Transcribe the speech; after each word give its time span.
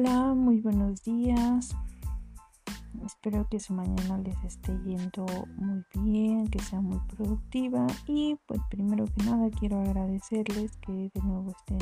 Hola, 0.00 0.32
muy 0.32 0.60
buenos 0.60 1.02
días. 1.02 1.74
Espero 3.04 3.48
que 3.50 3.58
su 3.58 3.74
mañana 3.74 4.16
les 4.18 4.40
esté 4.44 4.70
yendo 4.84 5.26
muy 5.56 5.84
bien, 5.92 6.46
que 6.46 6.60
sea 6.60 6.80
muy 6.80 7.00
productiva 7.08 7.84
y 8.06 8.38
pues 8.46 8.60
primero 8.70 9.06
que 9.06 9.24
nada 9.24 9.50
quiero 9.50 9.80
agradecerles 9.80 10.76
que 10.76 11.10
de 11.12 11.20
nuevo 11.24 11.50
estén 11.50 11.78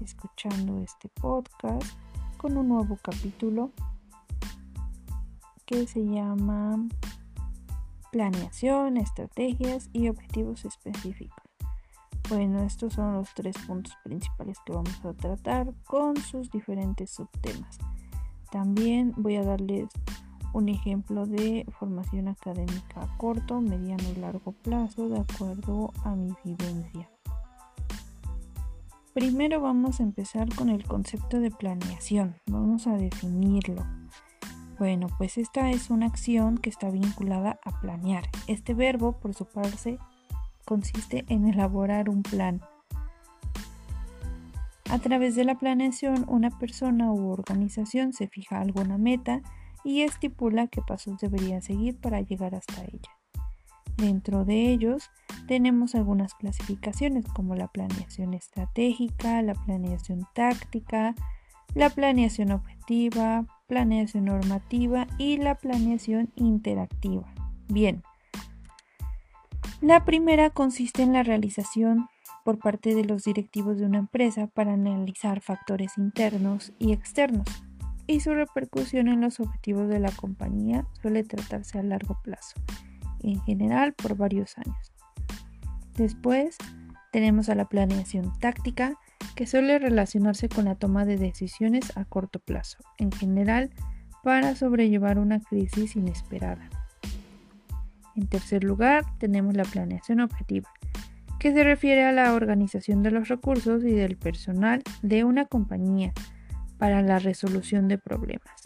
escuchando 0.00 0.80
este 0.80 1.08
podcast 1.10 1.86
con 2.38 2.56
un 2.56 2.70
nuevo 2.70 2.98
capítulo 3.00 3.70
que 5.64 5.86
se 5.86 6.04
llama 6.04 6.88
Planeación, 8.10 8.96
estrategias 8.96 9.90
y 9.92 10.08
objetivos 10.08 10.64
específicos. 10.64 11.47
Bueno, 12.28 12.62
estos 12.62 12.92
son 12.92 13.14
los 13.14 13.32
tres 13.32 13.56
puntos 13.66 13.94
principales 14.04 14.58
que 14.66 14.72
vamos 14.72 15.02
a 15.02 15.14
tratar 15.14 15.72
con 15.86 16.16
sus 16.18 16.50
diferentes 16.50 17.10
subtemas. 17.10 17.78
También 18.50 19.14
voy 19.16 19.36
a 19.36 19.44
darles 19.44 19.88
un 20.52 20.68
ejemplo 20.68 21.26
de 21.26 21.66
formación 21.78 22.28
académica 22.28 23.02
a 23.02 23.16
corto, 23.16 23.60
mediano 23.60 24.04
y 24.14 24.20
largo 24.20 24.52
plazo 24.52 25.08
de 25.08 25.20
acuerdo 25.20 25.92
a 26.04 26.14
mi 26.14 26.34
vivencia. 26.44 27.10
Primero 29.14 29.60
vamos 29.60 30.00
a 30.00 30.02
empezar 30.02 30.54
con 30.54 30.68
el 30.68 30.84
concepto 30.84 31.40
de 31.40 31.50
planeación. 31.50 32.36
Vamos 32.46 32.86
a 32.86 32.96
definirlo. 32.96 33.86
Bueno, 34.78 35.08
pues 35.18 35.38
esta 35.38 35.70
es 35.70 35.90
una 35.90 36.06
acción 36.06 36.58
que 36.58 36.70
está 36.70 36.90
vinculada 36.90 37.58
a 37.64 37.80
planear. 37.80 38.28
Este 38.46 38.74
verbo, 38.74 39.18
por 39.18 39.34
su 39.34 39.44
parte, 39.44 39.98
consiste 40.68 41.24
en 41.28 41.48
elaborar 41.48 42.10
un 42.10 42.22
plan. 42.22 42.60
A 44.90 44.98
través 44.98 45.34
de 45.34 45.44
la 45.44 45.54
planeación, 45.54 46.26
una 46.28 46.50
persona 46.50 47.10
u 47.10 47.30
organización 47.30 48.12
se 48.12 48.28
fija 48.28 48.60
alguna 48.60 48.98
meta 48.98 49.40
y 49.82 50.02
estipula 50.02 50.66
qué 50.66 50.82
pasos 50.82 51.18
debería 51.20 51.62
seguir 51.62 51.96
para 51.96 52.20
llegar 52.20 52.54
hasta 52.54 52.84
ella. 52.84 53.10
Dentro 53.96 54.44
de 54.44 54.70
ellos 54.70 55.10
tenemos 55.46 55.94
algunas 55.94 56.34
clasificaciones 56.34 57.24
como 57.32 57.54
la 57.54 57.68
planeación 57.68 58.34
estratégica, 58.34 59.40
la 59.40 59.54
planeación 59.54 60.26
táctica, 60.34 61.14
la 61.74 61.88
planeación 61.88 62.52
objetiva, 62.52 63.46
planeación 63.66 64.26
normativa 64.26 65.06
y 65.16 65.38
la 65.38 65.54
planeación 65.54 66.30
interactiva. 66.36 67.32
Bien, 67.68 68.02
la 69.80 70.04
primera 70.04 70.50
consiste 70.50 71.02
en 71.02 71.12
la 71.12 71.22
realización 71.22 72.08
por 72.44 72.58
parte 72.58 72.94
de 72.94 73.04
los 73.04 73.24
directivos 73.24 73.78
de 73.78 73.86
una 73.86 73.98
empresa 73.98 74.46
para 74.48 74.72
analizar 74.72 75.40
factores 75.40 75.98
internos 75.98 76.72
y 76.78 76.92
externos 76.92 77.46
y 78.06 78.20
su 78.20 78.34
repercusión 78.34 79.08
en 79.08 79.20
los 79.20 79.38
objetivos 79.38 79.88
de 79.88 80.00
la 80.00 80.10
compañía 80.10 80.86
suele 81.00 81.22
tratarse 81.22 81.78
a 81.78 81.82
largo 81.82 82.18
plazo, 82.22 82.56
en 83.22 83.40
general 83.42 83.92
por 83.92 84.16
varios 84.16 84.56
años. 84.58 84.92
Después 85.94 86.56
tenemos 87.12 87.48
a 87.48 87.54
la 87.54 87.68
planeación 87.68 88.32
táctica 88.40 88.98
que 89.34 89.46
suele 89.46 89.78
relacionarse 89.78 90.48
con 90.48 90.64
la 90.64 90.74
toma 90.74 91.04
de 91.04 91.18
decisiones 91.18 91.96
a 91.96 92.04
corto 92.04 92.40
plazo, 92.40 92.78
en 92.96 93.12
general 93.12 93.70
para 94.24 94.56
sobrellevar 94.56 95.18
una 95.18 95.40
crisis 95.40 95.94
inesperada. 95.94 96.68
En 98.18 98.26
tercer 98.26 98.64
lugar, 98.64 99.04
tenemos 99.18 99.54
la 99.54 99.62
planeación 99.62 100.18
objetiva, 100.18 100.68
que 101.38 101.52
se 101.52 101.62
refiere 101.62 102.04
a 102.04 102.10
la 102.10 102.34
organización 102.34 103.04
de 103.04 103.12
los 103.12 103.28
recursos 103.28 103.84
y 103.84 103.92
del 103.92 104.16
personal 104.16 104.82
de 105.02 105.22
una 105.22 105.44
compañía 105.44 106.12
para 106.78 107.00
la 107.00 107.20
resolución 107.20 107.86
de 107.86 107.96
problemas. 107.96 108.60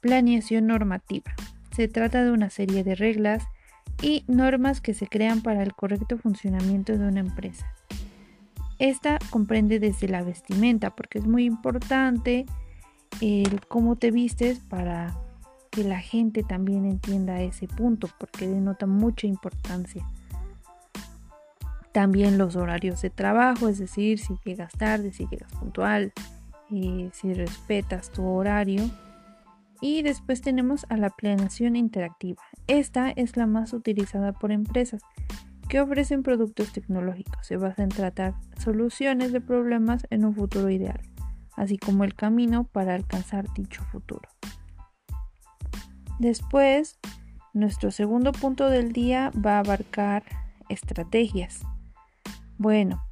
Planeación 0.00 0.66
normativa. 0.66 1.32
Se 1.76 1.86
trata 1.86 2.24
de 2.24 2.32
una 2.32 2.50
serie 2.50 2.82
de 2.82 2.96
reglas 2.96 3.44
y 4.02 4.24
normas 4.26 4.80
que 4.80 4.94
se 4.94 5.06
crean 5.06 5.40
para 5.40 5.62
el 5.62 5.72
correcto 5.74 6.18
funcionamiento 6.18 6.98
de 6.98 7.06
una 7.06 7.20
empresa. 7.20 7.72
Esta 8.80 9.20
comprende 9.30 9.78
desde 9.78 10.08
la 10.08 10.24
vestimenta, 10.24 10.96
porque 10.96 11.20
es 11.20 11.26
muy 11.28 11.44
importante 11.44 12.46
el 13.20 13.60
cómo 13.68 13.94
te 13.94 14.10
vistes 14.10 14.58
para 14.58 15.16
que 15.78 15.84
la 15.84 16.00
gente 16.00 16.42
también 16.42 16.86
entienda 16.86 17.40
ese 17.40 17.68
punto 17.68 18.08
porque 18.18 18.48
denota 18.48 18.86
mucha 18.86 19.28
importancia. 19.28 20.04
También 21.92 22.36
los 22.36 22.56
horarios 22.56 23.00
de 23.00 23.10
trabajo, 23.10 23.68
es 23.68 23.78
decir, 23.78 24.18
si 24.18 24.34
llegas 24.44 24.72
tarde, 24.72 25.12
si 25.12 25.28
llegas 25.28 25.52
puntual, 25.52 26.12
eh, 26.72 27.10
si 27.12 27.32
respetas 27.32 28.10
tu 28.10 28.26
horario. 28.26 28.90
Y 29.80 30.02
después 30.02 30.40
tenemos 30.40 30.84
a 30.88 30.96
la 30.96 31.10
planeación 31.10 31.76
interactiva. 31.76 32.42
Esta 32.66 33.12
es 33.12 33.36
la 33.36 33.46
más 33.46 33.72
utilizada 33.72 34.32
por 34.32 34.50
empresas 34.50 35.00
que 35.68 35.80
ofrecen 35.80 36.24
productos 36.24 36.72
tecnológicos. 36.72 37.46
Se 37.46 37.56
basa 37.56 37.84
en 37.84 37.90
tratar 37.90 38.34
soluciones 38.58 39.30
de 39.30 39.40
problemas 39.40 40.08
en 40.10 40.24
un 40.24 40.34
futuro 40.34 40.70
ideal, 40.70 41.00
así 41.54 41.78
como 41.78 42.02
el 42.02 42.16
camino 42.16 42.64
para 42.64 42.96
alcanzar 42.96 43.46
dicho 43.54 43.84
futuro. 43.92 44.28
Después, 46.18 46.98
nuestro 47.54 47.90
segundo 47.90 48.32
punto 48.32 48.68
del 48.70 48.92
día 48.92 49.30
va 49.44 49.56
a 49.56 49.60
abarcar 49.60 50.24
estrategias. 50.68 51.60
Bueno, 52.56 53.04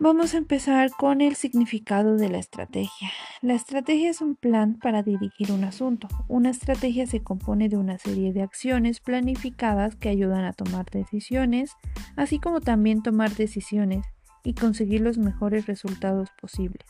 vamos 0.00 0.34
a 0.34 0.38
empezar 0.38 0.90
con 0.90 1.20
el 1.20 1.36
significado 1.36 2.16
de 2.16 2.28
la 2.28 2.38
estrategia. 2.38 3.10
La 3.40 3.54
estrategia 3.54 4.10
es 4.10 4.20
un 4.20 4.34
plan 4.34 4.78
para 4.80 5.02
dirigir 5.04 5.52
un 5.52 5.62
asunto. 5.62 6.08
Una 6.28 6.50
estrategia 6.50 7.06
se 7.06 7.22
compone 7.22 7.68
de 7.68 7.76
una 7.76 7.98
serie 7.98 8.32
de 8.32 8.42
acciones 8.42 8.98
planificadas 9.00 9.94
que 9.94 10.08
ayudan 10.08 10.44
a 10.44 10.52
tomar 10.52 10.90
decisiones, 10.90 11.76
así 12.16 12.40
como 12.40 12.60
también 12.60 13.02
tomar 13.02 13.34
decisiones 13.34 14.04
y 14.42 14.54
conseguir 14.54 15.02
los 15.02 15.18
mejores 15.18 15.66
resultados 15.66 16.30
posibles. 16.40 16.86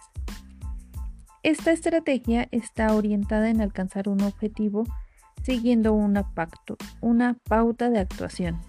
Esta 1.44 1.72
estrategia 1.72 2.48
está 2.52 2.94
orientada 2.94 3.50
en 3.50 3.60
alcanzar 3.60 4.08
un 4.08 4.22
objetivo 4.22 4.84
siguiendo 5.42 5.92
una, 5.92 6.32
pacto, 6.32 6.78
una 7.02 7.36
pauta 7.46 7.90
de 7.90 7.98
actuación. 7.98 8.62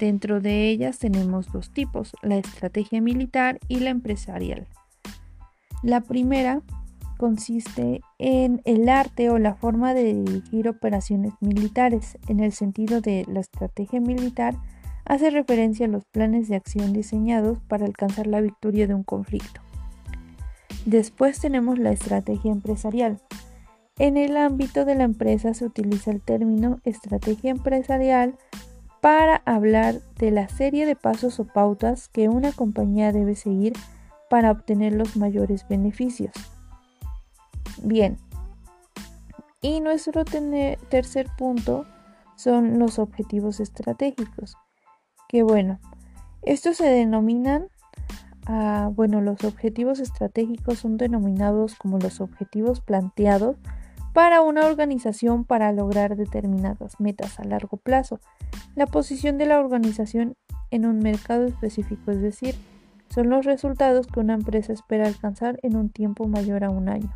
Dentro 0.00 0.40
de 0.40 0.68
ellas 0.68 0.98
tenemos 0.98 1.52
dos 1.52 1.70
tipos, 1.70 2.12
la 2.22 2.38
estrategia 2.38 3.00
militar 3.00 3.60
y 3.68 3.78
la 3.78 3.90
empresarial. 3.90 4.66
La 5.84 6.00
primera 6.00 6.60
consiste 7.18 8.00
en 8.18 8.62
el 8.64 8.88
arte 8.88 9.30
o 9.30 9.38
la 9.38 9.54
forma 9.54 9.94
de 9.94 10.12
dirigir 10.12 10.68
operaciones 10.68 11.34
militares. 11.40 12.18
En 12.26 12.40
el 12.40 12.50
sentido 12.50 13.00
de 13.00 13.24
la 13.28 13.38
estrategia 13.38 14.00
militar, 14.00 14.56
hace 15.04 15.30
referencia 15.30 15.86
a 15.86 15.88
los 15.88 16.04
planes 16.06 16.48
de 16.48 16.56
acción 16.56 16.92
diseñados 16.92 17.60
para 17.68 17.86
alcanzar 17.86 18.26
la 18.26 18.40
victoria 18.40 18.88
de 18.88 18.94
un 18.94 19.04
conflicto. 19.04 19.60
Después 20.86 21.40
tenemos 21.40 21.80
la 21.80 21.90
estrategia 21.90 22.52
empresarial. 22.52 23.20
En 23.98 24.16
el 24.16 24.36
ámbito 24.36 24.84
de 24.84 24.94
la 24.94 25.02
empresa 25.02 25.52
se 25.52 25.64
utiliza 25.64 26.12
el 26.12 26.22
término 26.22 26.78
estrategia 26.84 27.50
empresarial 27.50 28.38
para 29.00 29.42
hablar 29.46 30.00
de 30.16 30.30
la 30.30 30.48
serie 30.48 30.86
de 30.86 30.94
pasos 30.94 31.40
o 31.40 31.44
pautas 31.44 32.06
que 32.06 32.28
una 32.28 32.52
compañía 32.52 33.10
debe 33.10 33.34
seguir 33.34 33.72
para 34.30 34.52
obtener 34.52 34.92
los 34.92 35.16
mayores 35.16 35.66
beneficios. 35.68 36.32
Bien, 37.82 38.18
y 39.60 39.80
nuestro 39.80 40.24
tercer 40.24 41.26
punto 41.36 41.84
son 42.36 42.78
los 42.78 43.00
objetivos 43.00 43.58
estratégicos, 43.58 44.56
que 45.28 45.42
bueno, 45.42 45.80
estos 46.42 46.76
se 46.76 46.86
denominan 46.86 47.70
Ah, 48.46 48.90
bueno, 48.94 49.20
los 49.20 49.42
objetivos 49.42 49.98
estratégicos 49.98 50.78
son 50.78 50.96
denominados 50.96 51.74
como 51.74 51.98
los 51.98 52.20
objetivos 52.20 52.80
planteados 52.80 53.56
para 54.12 54.40
una 54.40 54.64
organización 54.66 55.44
para 55.44 55.72
lograr 55.72 56.16
determinadas 56.16 57.00
metas 57.00 57.40
a 57.40 57.44
largo 57.44 57.76
plazo. 57.76 58.20
La 58.76 58.86
posición 58.86 59.36
de 59.36 59.46
la 59.46 59.58
organización 59.58 60.36
en 60.70 60.86
un 60.86 61.00
mercado 61.00 61.44
específico, 61.44 62.12
es 62.12 62.22
decir, 62.22 62.54
son 63.10 63.30
los 63.30 63.44
resultados 63.44 64.06
que 64.06 64.20
una 64.20 64.34
empresa 64.34 64.72
espera 64.72 65.06
alcanzar 65.06 65.58
en 65.62 65.76
un 65.76 65.90
tiempo 65.90 66.26
mayor 66.28 66.64
a 66.64 66.70
un 66.70 66.88
año. 66.88 67.14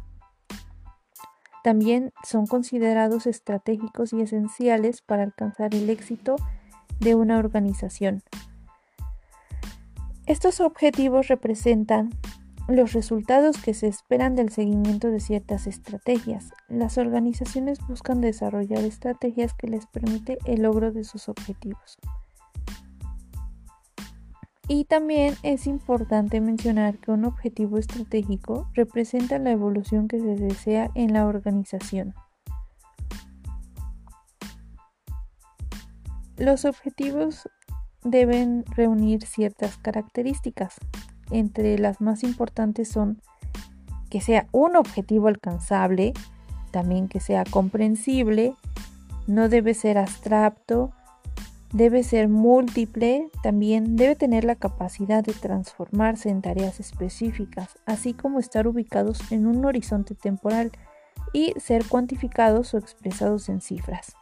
También 1.62 2.12
son 2.24 2.46
considerados 2.46 3.26
estratégicos 3.26 4.12
y 4.12 4.22
esenciales 4.22 5.02
para 5.02 5.22
alcanzar 5.22 5.74
el 5.74 5.90
éxito 5.90 6.36
de 6.98 7.14
una 7.14 7.38
organización. 7.38 8.22
Estos 10.30 10.60
objetivos 10.60 11.26
representan 11.26 12.10
los 12.68 12.92
resultados 12.92 13.60
que 13.60 13.74
se 13.74 13.88
esperan 13.88 14.36
del 14.36 14.50
seguimiento 14.50 15.10
de 15.10 15.18
ciertas 15.18 15.66
estrategias. 15.66 16.52
Las 16.68 16.98
organizaciones 16.98 17.80
buscan 17.88 18.20
desarrollar 18.20 18.84
estrategias 18.84 19.54
que 19.54 19.66
les 19.66 19.86
permiten 19.86 20.38
el 20.44 20.62
logro 20.62 20.92
de 20.92 21.02
sus 21.02 21.28
objetivos. 21.28 21.98
Y 24.68 24.84
también 24.84 25.34
es 25.42 25.66
importante 25.66 26.40
mencionar 26.40 26.98
que 26.98 27.10
un 27.10 27.24
objetivo 27.24 27.76
estratégico 27.76 28.70
representa 28.72 29.40
la 29.40 29.50
evolución 29.50 30.06
que 30.06 30.20
se 30.20 30.36
desea 30.36 30.92
en 30.94 31.12
la 31.12 31.26
organización. 31.26 32.14
Los 36.36 36.64
objetivos 36.64 37.48
deben 38.04 38.64
reunir 38.66 39.24
ciertas 39.26 39.76
características. 39.76 40.76
Entre 41.30 41.78
las 41.78 42.00
más 42.00 42.24
importantes 42.24 42.88
son 42.88 43.20
que 44.10 44.20
sea 44.20 44.46
un 44.52 44.76
objetivo 44.76 45.28
alcanzable, 45.28 46.12
también 46.72 47.08
que 47.08 47.20
sea 47.20 47.44
comprensible, 47.44 48.54
no 49.26 49.48
debe 49.48 49.74
ser 49.74 49.98
abstracto, 49.98 50.92
debe 51.72 52.02
ser 52.02 52.28
múltiple, 52.28 53.30
también 53.42 53.96
debe 53.96 54.16
tener 54.16 54.44
la 54.44 54.56
capacidad 54.56 55.22
de 55.22 55.32
transformarse 55.32 56.28
en 56.28 56.42
tareas 56.42 56.80
específicas, 56.80 57.78
así 57.86 58.12
como 58.12 58.40
estar 58.40 58.66
ubicados 58.66 59.30
en 59.30 59.46
un 59.46 59.64
horizonte 59.64 60.14
temporal 60.14 60.72
y 61.32 61.54
ser 61.60 61.86
cuantificados 61.86 62.74
o 62.74 62.78
expresados 62.78 63.48
en 63.48 63.60
cifras. 63.60 64.16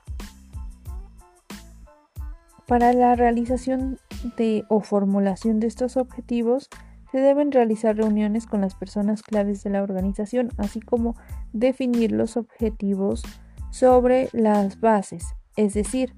Para 2.69 2.93
la 2.93 3.15
realización 3.15 3.99
de 4.37 4.65
o 4.69 4.81
formulación 4.81 5.59
de 5.59 5.67
estos 5.67 5.97
objetivos, 5.97 6.69
se 7.11 7.19
deben 7.19 7.51
realizar 7.51 7.97
reuniones 7.97 8.45
con 8.45 8.61
las 8.61 8.75
personas 8.75 9.23
claves 9.23 9.65
de 9.65 9.71
la 9.71 9.83
organización, 9.83 10.51
así 10.59 10.81
como 10.81 11.17
definir 11.55 12.13
los 12.13 12.37
objetivos 12.37 13.23
sobre 13.71 14.29
las 14.33 14.81
bases, 14.81 15.25
es 15.57 15.73
decir, 15.73 16.15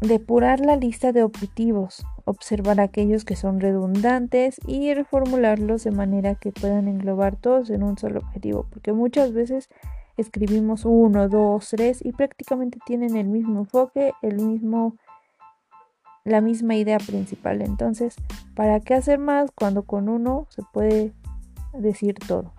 depurar 0.00 0.58
la 0.58 0.74
lista 0.74 1.12
de 1.12 1.22
objetivos, 1.22 2.04
observar 2.24 2.80
aquellos 2.80 3.24
que 3.24 3.36
son 3.36 3.60
redundantes 3.60 4.60
y 4.66 4.92
reformularlos 4.92 5.84
de 5.84 5.92
manera 5.92 6.34
que 6.34 6.50
puedan 6.50 6.88
englobar 6.88 7.36
todos 7.36 7.70
en 7.70 7.84
un 7.84 7.96
solo 7.96 8.18
objetivo, 8.18 8.66
porque 8.70 8.92
muchas 8.92 9.32
veces 9.32 9.68
escribimos 10.16 10.84
uno, 10.84 11.28
dos, 11.28 11.68
tres 11.70 12.04
y 12.04 12.12
prácticamente 12.12 12.78
tienen 12.84 13.16
el 13.16 13.26
mismo 13.26 13.60
enfoque, 13.60 14.12
el 14.22 14.36
mismo 14.36 14.96
la 16.24 16.40
misma 16.40 16.74
idea 16.74 16.98
principal. 16.98 17.62
Entonces, 17.62 18.16
¿para 18.56 18.80
qué 18.80 18.94
hacer 18.94 19.18
más 19.18 19.52
cuando 19.52 19.84
con 19.84 20.08
uno 20.08 20.46
se 20.50 20.62
puede 20.72 21.12
decir 21.72 22.16
todo? 22.26 22.52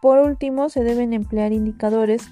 Por 0.00 0.18
último, 0.18 0.68
se 0.68 0.84
deben 0.84 1.12
emplear 1.12 1.52
indicadores 1.52 2.30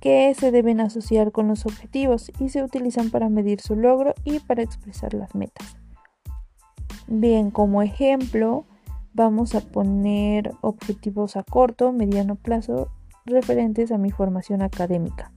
que 0.00 0.34
se 0.34 0.50
deben 0.50 0.80
asociar 0.80 1.32
con 1.32 1.48
los 1.48 1.66
objetivos 1.66 2.32
y 2.38 2.48
se 2.48 2.62
utilizan 2.62 3.10
para 3.10 3.28
medir 3.28 3.60
su 3.60 3.76
logro 3.76 4.14
y 4.24 4.40
para 4.40 4.62
expresar 4.62 5.14
las 5.14 5.34
metas. 5.34 5.76
Bien, 7.06 7.50
como 7.50 7.82
ejemplo, 7.82 8.64
vamos 9.20 9.54
a 9.54 9.60
poner 9.60 10.54
objetivos 10.62 11.36
a 11.36 11.42
corto, 11.42 11.92
mediano 11.92 12.36
plazo 12.36 12.88
referentes 13.26 13.92
a 13.92 13.98
mi 13.98 14.10
formación 14.10 14.62
académica. 14.62 15.30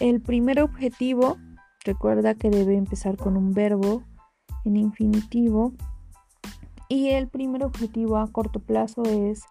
El 0.00 0.20
primer 0.20 0.60
objetivo, 0.60 1.36
recuerda 1.84 2.34
que 2.34 2.50
debe 2.50 2.76
empezar 2.76 3.16
con 3.16 3.36
un 3.36 3.52
verbo 3.52 4.02
en 4.64 4.76
infinitivo. 4.76 5.72
Y 6.88 7.10
el 7.10 7.28
primer 7.28 7.62
objetivo 7.62 8.16
a 8.16 8.26
corto 8.26 8.58
plazo 8.58 9.04
es 9.04 9.44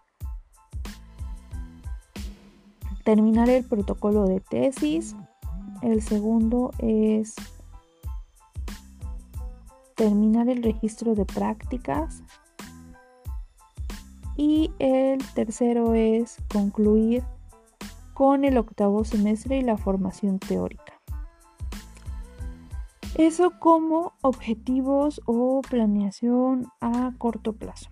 terminar 3.04 3.48
el 3.48 3.64
protocolo 3.64 4.26
de 4.26 4.40
tesis. 4.40 5.16
El 5.80 6.02
segundo 6.02 6.72
es 6.78 7.36
terminar 9.98 10.48
el 10.48 10.62
registro 10.62 11.16
de 11.16 11.26
prácticas. 11.26 12.22
Y 14.36 14.70
el 14.78 15.18
tercero 15.34 15.94
es 15.94 16.36
concluir 16.52 17.24
con 18.14 18.44
el 18.44 18.56
octavo 18.56 19.04
semestre 19.04 19.58
y 19.58 19.62
la 19.62 19.76
formación 19.76 20.38
teórica. 20.38 20.94
Eso 23.16 23.58
como 23.58 24.12
objetivos 24.22 25.20
o 25.26 25.60
planeación 25.68 26.68
a 26.80 27.12
corto 27.18 27.52
plazo. 27.54 27.90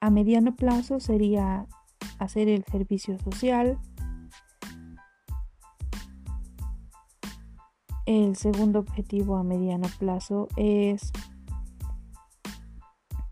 A 0.00 0.10
mediano 0.10 0.56
plazo 0.56 0.98
sería 0.98 1.66
hacer 2.18 2.48
el 2.48 2.64
servicio 2.64 3.16
social. 3.20 3.78
El 8.06 8.36
segundo 8.36 8.80
objetivo 8.80 9.36
a 9.36 9.42
mediano 9.42 9.88
plazo 9.98 10.48
es 10.56 11.12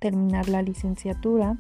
terminar 0.01 0.49
la 0.49 0.63
licenciatura 0.63 1.59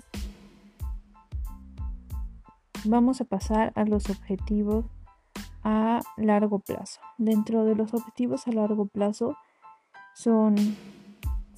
vamos 2.85 3.20
a 3.20 3.25
pasar 3.25 3.73
a 3.76 3.85
los 3.85 4.11
objetivos 4.11 4.87
a 5.62 6.00
largo 6.17 6.59
plazo. 6.59 7.00
Dentro 7.19 7.64
de 7.64 7.75
los 7.75 7.94
objetivos 7.94 8.47
a 8.49 8.53
largo 8.53 8.87
plazo 8.87 9.37
son 10.15 10.56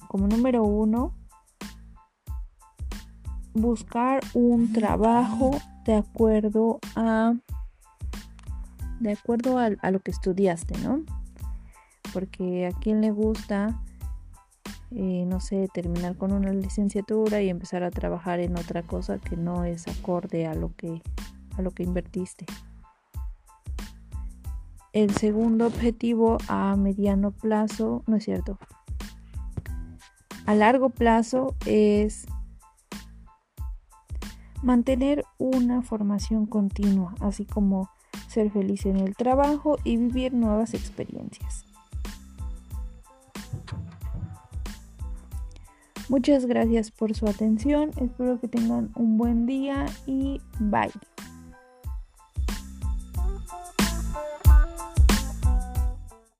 como 0.07 0.27
número 0.27 0.63
uno 0.63 1.13
buscar 3.53 4.21
un 4.33 4.73
trabajo 4.73 5.51
de 5.85 5.95
acuerdo 5.95 6.79
a 6.95 7.33
de 8.99 9.11
acuerdo 9.11 9.57
a, 9.57 9.91
lo 9.91 9.99
que 9.99 10.11
estudiaste, 10.11 10.77
¿no? 10.79 11.03
Porque 12.15 12.65
a 12.65 12.71
quien 12.79 13.01
le 13.01 13.11
gusta 13.11 13.79
eh, 14.97 15.25
no 15.27 15.41
sé, 15.41 15.67
terminar 15.73 16.15
con 16.15 16.31
una 16.31 16.53
licenciatura 16.53 17.41
y 17.41 17.49
empezar 17.49 17.83
a 17.83 17.91
trabajar 17.91 18.39
en 18.39 18.57
otra 18.57 18.81
cosa 18.81 19.17
que 19.17 19.35
no 19.35 19.65
es 19.65 19.87
acorde 19.89 20.47
a 20.47 20.53
lo 20.53 20.73
que, 20.75 21.01
a 21.57 21.61
lo 21.61 21.71
que 21.71 21.83
invertiste. 21.83 22.45
El 24.93 25.11
segundo 25.11 25.67
objetivo 25.67 26.37
a 26.47 26.77
mediano 26.77 27.31
plazo, 27.31 28.03
no 28.07 28.15
es 28.15 28.23
cierto, 28.23 28.57
a 30.45 30.55
largo 30.55 30.91
plazo 30.91 31.55
es 31.65 32.25
mantener 34.63 35.25
una 35.37 35.81
formación 35.81 36.45
continua, 36.45 37.15
así 37.19 37.43
como 37.43 37.89
ser 38.29 38.49
feliz 38.49 38.85
en 38.85 38.95
el 38.95 39.15
trabajo 39.17 39.77
y 39.83 39.97
vivir 39.97 40.33
nuevas 40.33 40.73
experiencias. 40.73 41.65
Muchas 46.07 46.45
gracias 46.45 46.91
por 46.91 47.15
su 47.15 47.27
atención, 47.27 47.91
espero 47.99 48.39
que 48.39 48.47
tengan 48.47 48.91
un 48.95 49.17
buen 49.17 49.45
día 49.45 49.85
y 50.05 50.39
bye. 50.59 50.91